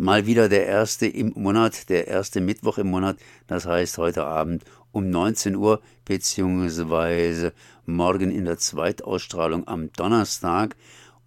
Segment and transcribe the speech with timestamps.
[0.00, 3.18] mal wieder der erste im Monat, der erste Mittwoch im Monat.
[3.46, 7.52] Das heißt heute Abend um 19 Uhr beziehungsweise
[7.84, 10.74] morgen in der Zweitausstrahlung am Donnerstag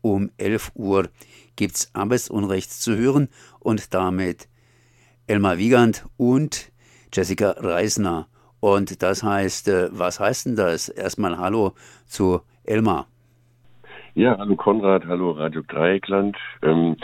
[0.01, 1.07] um 11 Uhr
[1.55, 4.49] gibt's Arbeitsunrecht zu hören und damit
[5.27, 6.71] Elmar Wiegand und
[7.13, 8.27] Jessica Reisner.
[8.59, 10.89] Und das heißt, äh, was heißt denn das?
[10.89, 11.73] Erstmal Hallo
[12.05, 13.07] zu Elmar.
[14.15, 16.37] Ja, hallo Konrad, hallo Radio Dreieckland.
[16.61, 16.97] Ähm,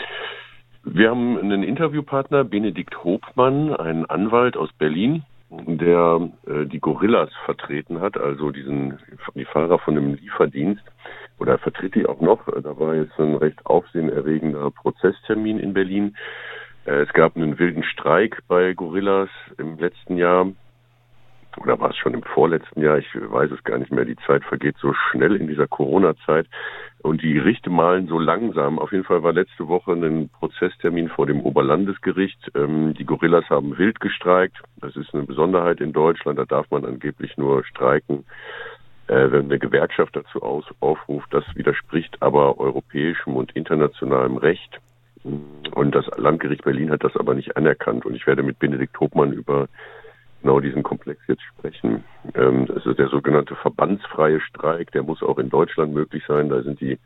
[0.84, 8.00] wir haben einen Interviewpartner, Benedikt Hobmann, einen Anwalt aus Berlin, der äh, die Gorillas vertreten
[8.00, 8.98] hat, also diesen
[9.34, 10.84] die Fahrer von dem Lieferdienst.
[11.38, 12.46] Oder er vertritt die auch noch.
[12.46, 16.16] Da war jetzt ein recht aufsehenerregender Prozesstermin in Berlin.
[16.86, 19.28] Äh, es gab einen wilden Streik bei Gorillas
[19.58, 20.46] im letzten Jahr
[21.56, 24.44] oder war es schon im vorletzten Jahr, ich weiß es gar nicht mehr, die Zeit
[24.44, 26.46] vergeht so schnell in dieser Corona-Zeit
[27.02, 28.78] und die Gerichte malen so langsam.
[28.78, 32.50] Auf jeden Fall war letzte Woche ein Prozesstermin vor dem Oberlandesgericht.
[32.54, 34.58] Ähm, die Gorillas haben wild gestreikt.
[34.80, 38.24] Das ist eine Besonderheit in Deutschland, da darf man angeblich nur streiken,
[39.06, 41.32] äh, wenn eine Gewerkschaft dazu aus, aufruft.
[41.32, 44.78] Das widerspricht aber europäischem und internationalem Recht.
[45.22, 48.04] Und das Landgericht Berlin hat das aber nicht anerkannt.
[48.04, 49.68] Und ich werde mit Benedikt Hobmann über
[50.42, 52.04] genau diesen Komplex jetzt sprechen.
[52.34, 56.48] Ähm, das ist der sogenannte verbandsfreie Streik, der muss auch in Deutschland möglich sein.
[56.48, 56.98] Da sind die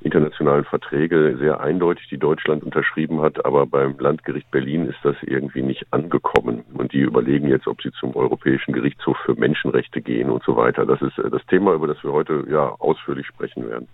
[0.00, 5.62] internationalen Verträge sehr eindeutig, die Deutschland unterschrieben hat, aber beim Landgericht Berlin ist das irgendwie
[5.62, 6.64] nicht angekommen.
[6.74, 10.84] Und die überlegen jetzt, ob sie zum Europäischen Gerichtshof für Menschenrechte gehen und so weiter.
[10.84, 13.88] Das ist äh, das Thema, über das wir heute ja ausführlich sprechen werden.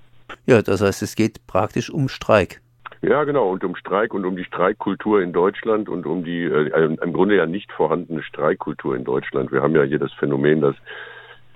[0.46, 2.60] Ja, das heißt, es geht praktisch um Streik.
[3.02, 6.84] Ja, genau, und um Streik und um die Streikkultur in Deutschland und um die äh,
[6.84, 9.50] im Grunde ja nicht vorhandene Streikkultur in Deutschland.
[9.52, 10.76] Wir haben ja hier das Phänomen, dass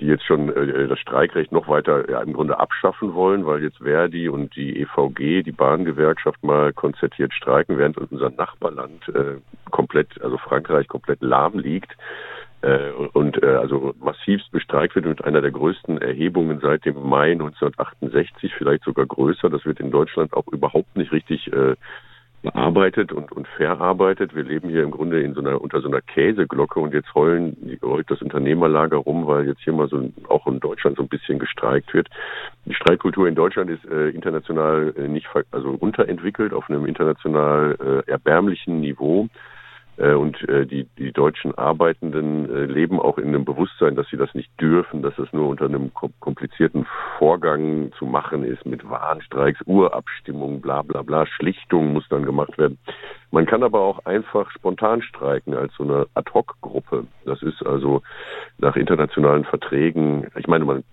[0.00, 3.76] die jetzt schon äh, das Streikrecht noch weiter ja, im Grunde abschaffen wollen, weil jetzt
[3.76, 9.36] Verdi und die EVG, die Bahngewerkschaft, mal konzertiert streiken, während unser Nachbarland äh,
[9.70, 11.94] komplett, also Frankreich komplett lahm liegt
[12.64, 17.32] äh, und äh, also massivst bestreikt wird mit einer der größten Erhebungen seit dem Mai
[17.32, 19.50] 1968, vielleicht sogar größer.
[19.50, 21.74] Das wird in Deutschland auch überhaupt nicht richtig äh,
[22.42, 24.34] bearbeitet und, und verarbeitet.
[24.34, 27.78] Wir leben hier im Grunde in so einer, unter so einer Käseglocke und jetzt heulen,
[27.82, 31.38] heult das Unternehmerlager rum, weil jetzt hier mal so auch in Deutschland so ein bisschen
[31.38, 32.08] gestreikt wird.
[32.64, 38.10] Die Streikkultur in Deutschland ist äh, international äh, nicht, also unterentwickelt auf einem international äh,
[38.10, 39.28] erbärmlichen Niveau.
[39.96, 44.16] Äh, und äh, die, die deutschen Arbeitenden äh, leben auch in einem Bewusstsein, dass sie
[44.16, 46.86] das nicht dürfen, dass es nur unter einem komplizierten
[47.18, 51.26] Vorgang zu machen ist mit Warnstreiks, Urabstimmung, bla bla bla.
[51.26, 52.78] Schlichtung muss dann gemacht werden.
[53.34, 57.08] Man kann aber auch einfach spontan streiken als so eine Ad-Hoc-Gruppe.
[57.24, 58.00] Das ist also
[58.58, 60.84] nach internationalen Verträgen, ich meine, man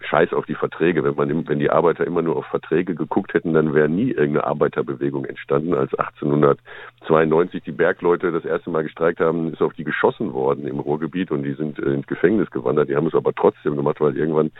[0.00, 1.04] scheiß auf die Verträge.
[1.04, 4.44] Wenn man, wenn die Arbeiter immer nur auf Verträge geguckt hätten, dann wäre nie irgendeine
[4.44, 5.72] Arbeiterbewegung entstanden.
[5.72, 10.80] Als 1892 die Bergleute das erste Mal gestreikt haben, ist auf die geschossen worden im
[10.80, 12.88] Ruhrgebiet und die sind ins Gefängnis gewandert.
[12.88, 14.50] Die haben es aber trotzdem gemacht, weil irgendwann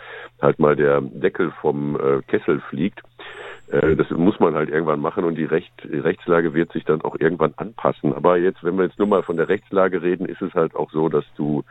[0.40, 3.00] halt mal der Deckel vom äh, Kessel fliegt.
[3.68, 7.02] Äh, das muss man halt irgendwann machen und die, Recht, die Rechtslage wird sich dann
[7.02, 8.12] auch irgendwann anpassen.
[8.12, 10.90] Aber jetzt, wenn wir jetzt nur mal von der Rechtslage reden, ist es halt auch
[10.90, 11.64] so, dass du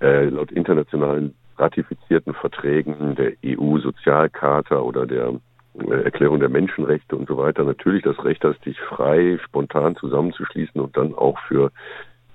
[0.00, 5.34] äh, laut internationalen ratifizierten Verträgen der EU-Sozialcharta oder der
[5.74, 10.80] äh, Erklärung der Menschenrechte und so weiter natürlich das Recht hast, dich frei, spontan zusammenzuschließen
[10.80, 11.72] und dann auch für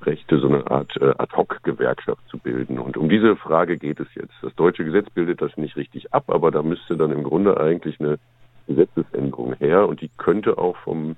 [0.06, 2.78] Rechte so eine Art äh, Ad-Hoc-Gewerkschaft zu bilden.
[2.78, 4.34] Und um diese Frage geht es jetzt.
[4.42, 8.00] Das deutsche Gesetz bildet das nicht richtig ab, aber da müsste dann im Grunde eigentlich
[8.02, 8.20] eine
[8.68, 11.16] Gesetzesänderung her und die könnte auch vom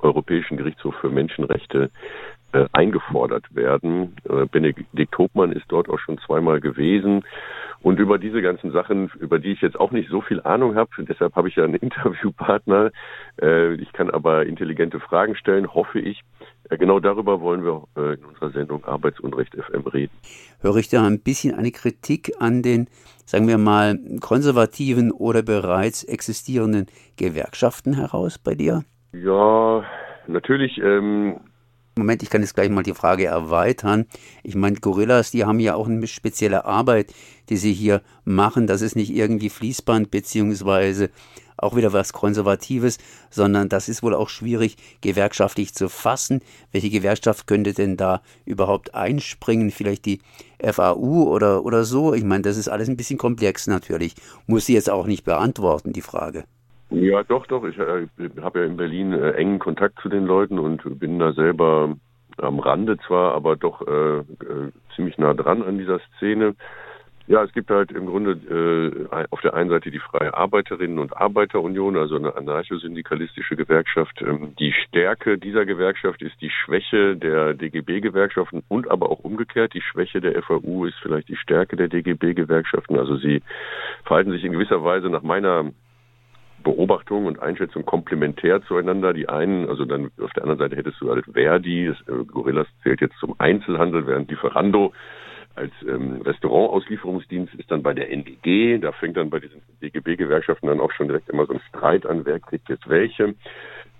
[0.00, 1.90] Europäischen Gerichtshof für Menschenrechte
[2.52, 4.16] äh, eingefordert werden.
[4.28, 7.24] Äh, Benedikt Hobmann ist dort auch schon zweimal gewesen.
[7.82, 10.90] Und über diese ganzen Sachen, über die ich jetzt auch nicht so viel Ahnung habe,
[10.98, 12.92] deshalb habe ich ja einen Interviewpartner.
[13.42, 16.22] Äh, ich kann aber intelligente Fragen stellen, hoffe ich.
[16.68, 20.10] Genau darüber wollen wir in unserer Sendung Arbeitsunrecht FM reden.
[20.60, 22.88] Höre ich da ein bisschen eine Kritik an den,
[23.24, 26.86] sagen wir mal, konservativen oder bereits existierenden
[27.16, 28.82] Gewerkschaften heraus bei dir?
[29.12, 29.84] Ja,
[30.26, 30.78] natürlich.
[30.78, 31.36] Ähm,
[31.98, 34.04] Moment, ich kann jetzt gleich mal die Frage erweitern.
[34.42, 37.14] Ich meine, Gorillas, die haben ja auch eine spezielle Arbeit,
[37.48, 38.66] die sie hier machen.
[38.66, 41.08] Das ist nicht irgendwie Fließband beziehungsweise
[41.56, 42.98] auch wieder was Konservatives,
[43.30, 46.42] sondern das ist wohl auch schwierig gewerkschaftlich zu fassen.
[46.70, 49.70] Welche Gewerkschaft könnte denn da überhaupt einspringen?
[49.70, 50.20] Vielleicht die
[50.62, 52.12] FAU oder, oder so?
[52.12, 54.16] Ich meine, das ist alles ein bisschen komplex natürlich.
[54.46, 56.44] Muss sie jetzt auch nicht beantworten, die Frage.
[56.90, 57.64] Ja, doch, doch.
[57.64, 58.06] Ich äh,
[58.40, 61.96] habe ja in Berlin äh, engen Kontakt zu den Leuten und bin da selber
[62.38, 66.54] am Rande zwar, aber doch äh, äh ziemlich nah dran an dieser Szene.
[67.28, 71.16] Ja, es gibt halt im Grunde äh, auf der einen Seite die Freie Arbeiterinnen und
[71.16, 74.22] Arbeiterunion, also eine anarcho-syndikalistische Gewerkschaft.
[74.22, 79.74] Ähm, die Stärke dieser Gewerkschaft ist die Schwäche der DGB-Gewerkschaften und aber auch umgekehrt.
[79.74, 82.96] Die Schwäche der FAU ist vielleicht die Stärke der DGB-Gewerkschaften.
[82.96, 83.42] Also sie
[84.04, 85.72] verhalten sich in gewisser Weise nach meiner
[86.66, 89.12] Beobachtung und Einschätzung komplementär zueinander.
[89.12, 92.66] Die einen, also dann auf der anderen Seite hättest du halt Verdi, das, äh, Gorillas
[92.82, 94.92] zählt jetzt zum Einzelhandel, während Lieferando
[95.54, 98.78] als ähm, Restaurantauslieferungsdienst ist dann bei der NGG.
[98.78, 102.26] Da fängt dann bei diesen DGB-Gewerkschaften dann auch schon direkt immer so ein Streit an,
[102.26, 103.36] wer kriegt jetzt welche.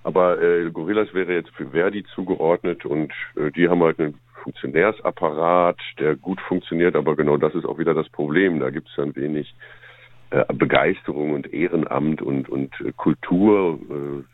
[0.02, 5.78] Aber äh, Gorillas wäre jetzt für Verdi zugeordnet und äh, die haben halt einen Funktionärsapparat,
[6.00, 8.58] der gut funktioniert, aber genau das ist auch wieder das Problem.
[8.58, 9.54] Da gibt es dann wenig
[10.54, 13.78] Begeisterung und Ehrenamt und, und äh, Kultur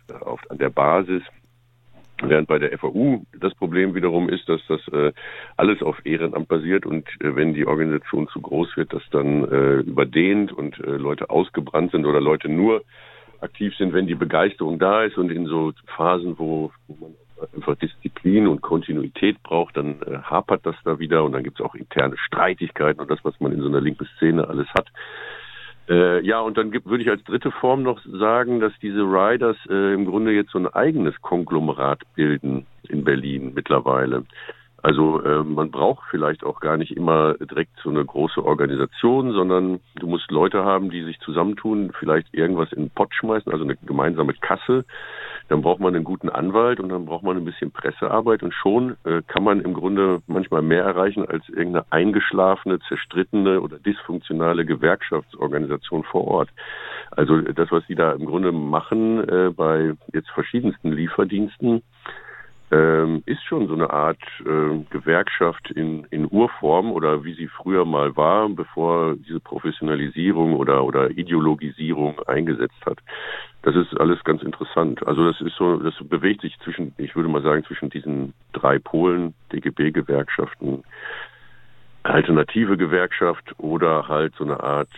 [0.08, 1.22] äh, auf, an der Basis.
[2.22, 5.12] Während bei der FAU das Problem wiederum ist, dass das äh,
[5.56, 9.80] alles auf Ehrenamt basiert und äh, wenn die Organisation zu groß wird, dass dann äh,
[9.80, 12.82] überdehnt und äh, Leute ausgebrannt sind oder Leute nur
[13.40, 17.14] aktiv sind, wenn die Begeisterung da ist und in so Phasen, wo, wo man
[17.54, 21.66] einfach Disziplin und Kontinuität braucht, dann äh, hapert das da wieder und dann gibt es
[21.66, 24.86] auch interne Streitigkeiten und das, was man in so einer linken Szene alles hat.
[25.88, 29.94] Äh, ja, und dann würde ich als dritte Form noch sagen, dass diese Riders äh,
[29.94, 34.24] im Grunde jetzt so ein eigenes Konglomerat bilden in Berlin mittlerweile.
[34.82, 39.78] Also äh, man braucht vielleicht auch gar nicht immer direkt so eine große Organisation, sondern
[39.94, 43.76] du musst Leute haben, die sich zusammentun, vielleicht irgendwas in den Pott schmeißen, also eine
[43.76, 44.84] gemeinsame Kasse.
[45.48, 48.96] Dann braucht man einen guten Anwalt und dann braucht man ein bisschen Pressearbeit und schon
[49.04, 56.02] äh, kann man im Grunde manchmal mehr erreichen als irgendeine eingeschlafene, zerstrittene oder dysfunktionale Gewerkschaftsorganisation
[56.02, 56.48] vor Ort.
[57.12, 61.82] Also das, was die da im Grunde machen äh, bei jetzt verschiedensten Lieferdiensten,
[62.72, 67.84] ähm, ist schon so eine Art äh, Gewerkschaft in, in Urform oder wie sie früher
[67.84, 72.98] mal war, bevor diese Professionalisierung oder, oder Ideologisierung eingesetzt hat.
[73.60, 75.06] Das ist alles ganz interessant.
[75.06, 78.78] Also das ist so, das bewegt sich zwischen, ich würde mal sagen, zwischen diesen drei
[78.78, 80.82] Polen, DGB-Gewerkschaften,
[82.04, 84.90] alternative Gewerkschaft oder halt so eine Art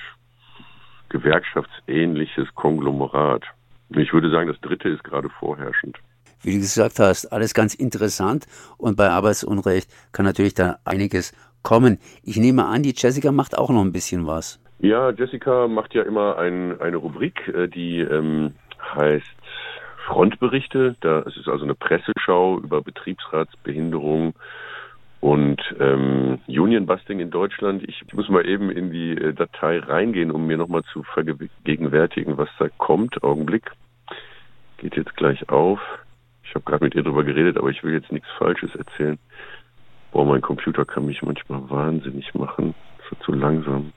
[1.08, 3.42] gewerkschaftsähnliches Konglomerat.
[3.90, 5.98] Ich würde sagen, das dritte ist gerade vorherrschend
[6.44, 8.46] wie du gesagt hast, alles ganz interessant
[8.78, 11.32] und bei Arbeitsunrecht kann natürlich da einiges
[11.62, 11.98] kommen.
[12.22, 14.60] Ich nehme an, die Jessica macht auch noch ein bisschen was.
[14.78, 18.52] Ja, Jessica macht ja immer ein, eine Rubrik, äh, die ähm,
[18.94, 19.24] heißt
[20.06, 20.96] Frontberichte.
[21.00, 24.34] Das ist also eine Presseschau über Betriebsratsbehinderung
[25.20, 27.82] und ähm, Unionbusting in Deutschland.
[27.88, 32.50] Ich muss mal eben in die äh, Datei reingehen, um mir nochmal zu vergegenwärtigen, was
[32.58, 33.22] da kommt.
[33.24, 33.70] Augenblick.
[34.76, 35.80] Geht jetzt gleich auf.
[36.54, 39.18] Ich habe gerade mit ihr drüber geredet, aber ich will jetzt nichts Falsches erzählen.
[40.12, 42.76] Boah, mein Computer kann mich manchmal wahnsinnig machen.
[43.10, 43.92] Das zu langsam.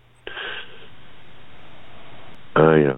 [2.56, 2.98] Ah ja.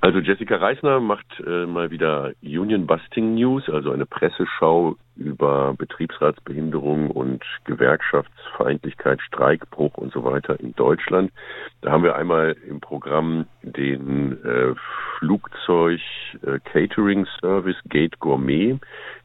[0.00, 7.10] Also Jessica Reisner macht äh, mal wieder Union Busting News, also eine Presseschau über Betriebsratsbehinderung
[7.10, 11.32] und Gewerkschaftsfeindlichkeit, Streikbruch und so weiter in Deutschland.
[11.80, 14.74] Da haben wir einmal im Programm den äh,
[15.18, 16.00] Flugzeug
[16.42, 18.78] äh, Catering Service Gate Gourmet,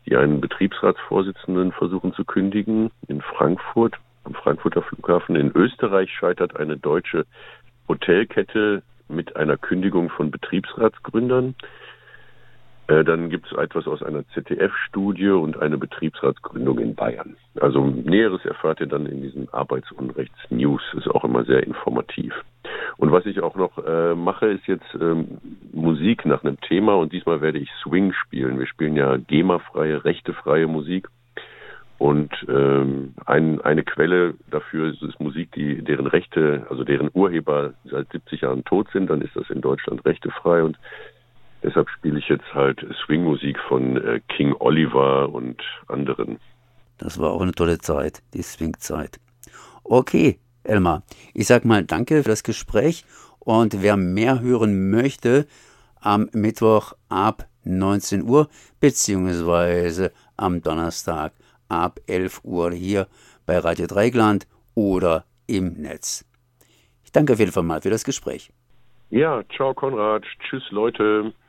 [0.06, 5.36] die einen Betriebsratsvorsitzenden versuchen zu kündigen in Frankfurt, am Frankfurter Flughafen.
[5.36, 7.26] In Österreich scheitert eine deutsche
[7.88, 11.56] Hotelkette mit einer Kündigung von Betriebsratsgründern.
[12.92, 17.38] Äh, dann gibt es etwas aus einer ZDF-Studie und eine Betriebsratsgründung in Bayern.
[17.62, 20.82] Also Näheres erfahrt ihr dann in diesen Arbeitsunrechts-News.
[20.98, 22.34] Ist auch immer sehr informativ.
[22.98, 25.38] Und was ich auch noch äh, mache, ist jetzt ähm,
[25.72, 28.60] Musik nach einem Thema und diesmal werde ich Swing spielen.
[28.60, 31.08] Wir spielen ja GEMA-freie, rechtefreie Musik.
[31.98, 37.74] Und ähm, ein, eine Quelle dafür ist, ist Musik, die deren Rechte, also deren Urheber
[37.86, 40.80] seit 70 Jahren tot sind, dann ist das in Deutschland rechtefrei und
[41.64, 46.40] deshalb spiele ich jetzt halt Swingmusik von äh, King Oliver und anderen.
[46.98, 49.20] Das war auch eine tolle Zeit, die Swing-Zeit.
[49.84, 51.04] Okay, Elmar,
[51.34, 53.06] ich sag mal danke für das Gespräch
[53.40, 55.48] und wer mehr hören möchte,
[56.00, 58.48] am Mittwoch ab 19 Uhr
[58.80, 61.34] beziehungsweise am Donnerstag
[61.70, 63.08] ab 11 Uhr hier
[63.46, 66.26] bei Radio Dreigland oder im Netz.
[67.04, 68.52] Ich danke auf jeden Fall mal für das Gespräch.
[69.10, 70.24] Ja, ciao Konrad.
[70.40, 71.34] Tschüss Leute.